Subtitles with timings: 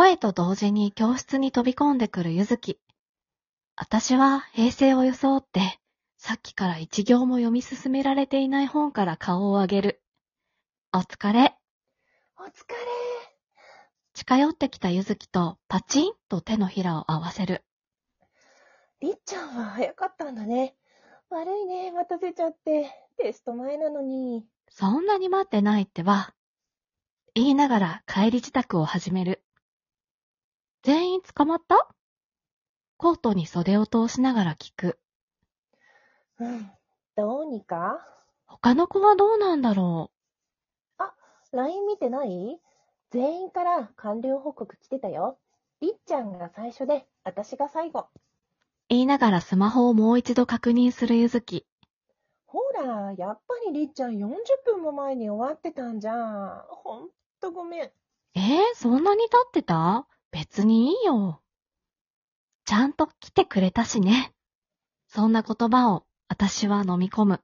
[0.00, 2.80] 声と同時に教室に飛び込んでくるゆずき。
[3.76, 5.78] 私は平成を装って、
[6.16, 10.02] さっきから一行も読み進められていない本から顔を上げる。
[10.94, 11.54] お疲れ。
[12.38, 12.54] お疲れ。
[14.14, 17.62] 近寄ってきたゆずきとパチンと手のひらを合わせる。
[19.02, 20.76] りっちゃんは早かったんだね。
[21.28, 22.90] 悪いね、待たせちゃって。
[23.18, 24.46] テスト前なのに。
[24.70, 26.32] そんなに待ってないってば。
[27.34, 29.44] 言いながら帰り支度を始める。
[31.20, 31.88] 捕まった？
[32.96, 34.98] コートに袖を通しながら聞く。
[36.38, 36.70] うん、
[37.16, 38.06] どうにか？
[38.46, 40.10] 他の子はどうなんだろ
[40.98, 41.02] う？
[41.02, 41.14] あ、
[41.52, 42.58] LINE 見てない？
[43.10, 45.38] 全員から完了報告来てたよ。
[45.80, 48.08] りっちゃんが最初で、私が最後。
[48.88, 51.66] 言いながらスマホをもう一度確認するゆずき。
[52.46, 56.64] ほら、やっぱりりっちゃん40分も前に終わってたんじゃん。
[56.68, 57.08] ほん
[57.40, 57.80] とごめん。
[57.82, 60.06] えー、そんなに経ってた？
[60.30, 61.42] 別にいいよ。
[62.64, 64.32] ちゃんと来てくれたしね。
[65.08, 67.40] そんな言葉を私は飲み込む。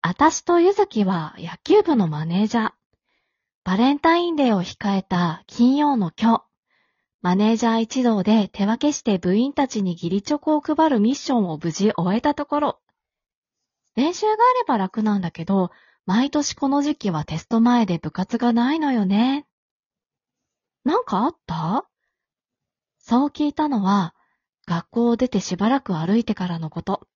[0.00, 2.72] 私とゆずきは野球部のマネージャー。
[3.64, 6.44] バレンタインデーを控えた金曜の今日、
[7.20, 12.80] マネージャー一同で手分けして部員たちに義理チョコを配るミッションを無事終えたところ、
[13.96, 15.72] 練習があれば楽なんだけど、
[16.06, 19.47] 毎年この時期はテスト前で部活がないのよね。
[20.88, 21.86] なんかあった？
[22.98, 24.14] そう聞いたのは、
[24.66, 27.06] 学校を出てしばらく歩いてからのこと。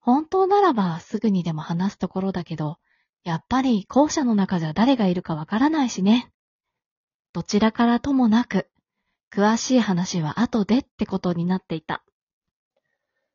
[0.00, 2.78] 本当ならばすぐにでも話すところだけど、
[3.24, 6.32] やっぱり校舎の中じゃ誰がいるかわからないしね。
[7.34, 8.70] どちらからともなく、
[9.30, 12.02] 詳しい話は後でってことになっていた。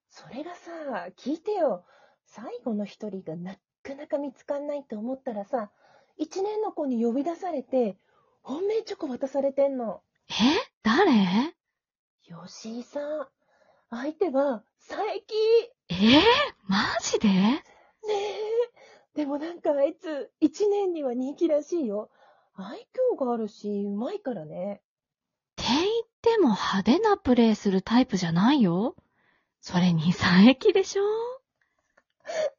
[0.10, 0.72] それがさ、
[1.16, 1.86] 聞いてよ。
[2.26, 5.70] 最後の一人がなかなか見つかんないと思ったらさ、
[6.18, 7.98] 一年の子に呼び出されて、
[8.44, 10.02] 本命チョコ渡されてんの。
[10.30, 10.34] え？
[10.84, 11.56] 誰？
[12.24, 13.28] 吉井さん。
[13.90, 15.08] 相手は、佐伯。
[15.88, 15.96] え？
[15.96, 16.22] ー、
[16.68, 17.30] マジで？
[17.30, 17.62] ね
[19.16, 19.16] え。
[19.16, 22.10] でもなんかあいつ、一年には人気らしいよ。
[22.56, 24.82] 愛嬌があるし、うまいからね。
[25.54, 28.98] って言っても派手なプレイするタイプじゃないよ。
[29.62, 31.04] それに佐伯でしょ？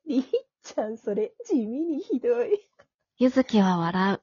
[0.07, 0.25] りっ
[0.63, 2.67] ちゃん、それ、地味にひどい。
[3.19, 4.23] ゆずきは笑う。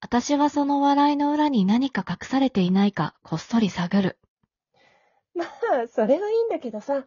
[0.00, 4.18] 私はその笑いの裏に何か隠されていないか、こっそり探る。
[5.34, 5.48] まあ、
[5.88, 7.04] それはいいんだけどさ、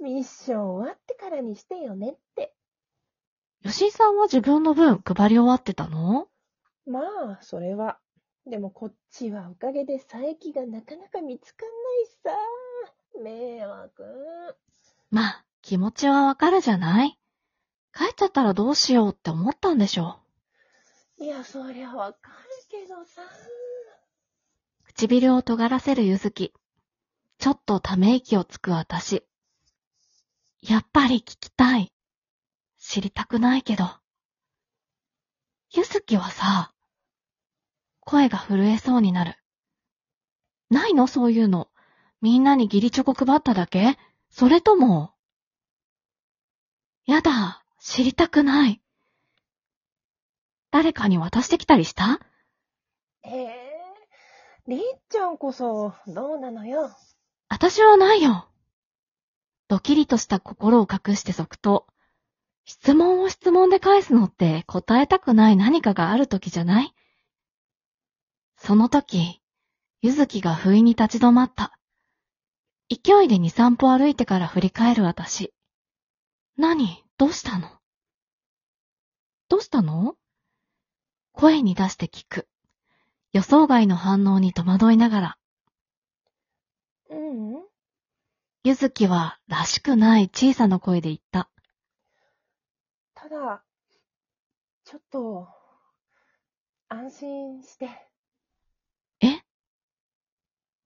[0.00, 2.52] ミッション終わってからにしてよねって。
[3.64, 6.26] 吉井さんは自分の分配り終わってたの？
[6.84, 7.98] まあ、それは。
[8.44, 13.22] でもこっちはおかげで佐伯がなかなか見つかんないしさ。
[13.22, 14.02] 迷惑。
[15.12, 17.16] まあ、気持ちはわかるじゃない？
[17.94, 20.18] 帰っちゃったらどうしようって思ったんでしょ
[21.22, 22.34] いや、そりゃわかる
[22.68, 23.22] けどさ。
[24.82, 26.52] 唇を尖らせるゆずき。
[27.38, 29.24] ちょっとため息をつく私。
[30.62, 31.92] やっぱり聞きたい。
[32.76, 33.84] 知りたくないけど。
[35.70, 36.74] ゆずきはさ、
[38.00, 39.36] 声が震えそうになる。
[40.70, 41.06] ないの？
[41.06, 41.68] そういうの。
[42.20, 43.96] みんなに義理チョコ配っただけ？
[44.28, 45.12] それとも。
[47.06, 48.81] やだ、知りたくない。
[50.82, 52.18] 誰かに渡してきたりした？
[53.22, 53.54] へえ、
[54.66, 56.90] りっちゃんこそ、どうなのよ？
[57.48, 58.48] 私はないよ。
[59.68, 61.86] ドキリとした心を隠して即答。
[62.64, 66.92] 質問を質問で返すのって答えたくない何かがある時じゃない？
[68.56, 69.40] その時、
[70.00, 71.78] ゆずきが不意に立ち止まった。
[72.90, 75.54] 勢いで二三歩歩いてから振り返る私。
[76.56, 77.04] 何？
[77.18, 77.68] どうしたの？
[79.48, 80.16] どうしたの？
[81.32, 82.48] 声に出して聞く。
[83.32, 85.38] 予想外の反応に戸惑いながら。
[87.10, 87.62] ううん。
[88.64, 91.50] ゆずきはらしくない小さな声で言った。
[93.14, 93.64] ただ、
[94.84, 95.48] ちょっと、
[96.88, 97.88] 安心して。
[99.20, 99.40] え？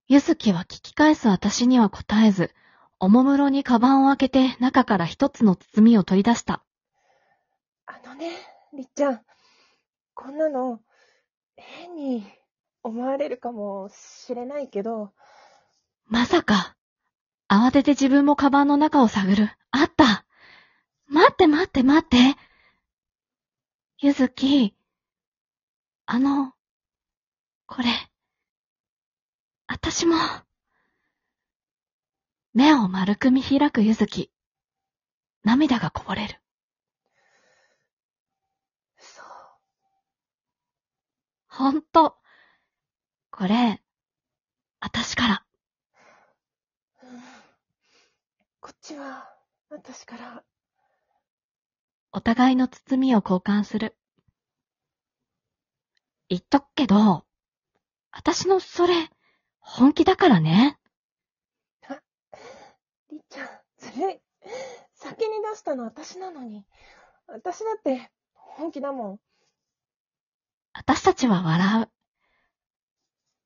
[0.07, 2.53] ゆずきは聞き返す私には答えず、
[2.99, 6.63] おもむろにカバンを開けて中から一つの包みを取り出した。
[7.85, 8.31] あのね、
[8.73, 9.21] りっちゃん。
[10.19, 10.81] こんなの、
[11.55, 12.25] 変に
[12.81, 15.13] 思われるかもしれないけど。
[16.07, 16.75] まさか。
[17.47, 19.49] 慌てて自分もカバンの中を探る。
[19.69, 20.25] あった
[21.07, 22.17] 待って待って待って。
[23.99, 24.75] ゆずき、
[26.07, 26.51] あの、
[27.67, 27.87] これ、
[29.67, 30.15] あたしも。
[32.53, 34.31] 目を丸く見開くゆずき。
[35.43, 36.41] 涙がこぼれる。
[38.97, 39.25] そう。
[41.57, 42.15] ほんと。
[43.31, 43.81] これ、
[44.79, 45.45] 私から。
[47.01, 47.19] うん
[48.59, 49.27] こっちは、
[49.71, 50.43] 私から。
[52.11, 53.97] お互いの包みを交換する。
[56.29, 57.25] 言っとくけど、
[58.11, 58.93] 私のそれ、
[59.57, 60.77] 本気だからね。
[63.09, 63.47] りっちゃん、
[63.79, 64.21] ずるい。
[64.93, 66.67] 先に出したの私なのに。
[67.25, 69.19] 私だって、本気だもん。
[70.77, 71.89] 私たちは笑う。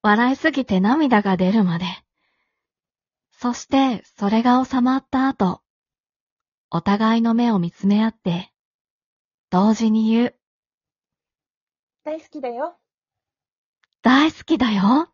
[0.04, 1.86] 笑いすぎて涙が出るまで。
[3.32, 5.62] そして、それが収まった後、
[6.70, 8.52] お互いの目を見つめ合って、
[9.50, 10.36] 同時に言う、
[12.04, 12.78] 大好きだよ。
[14.02, 15.10] 大好きだよ。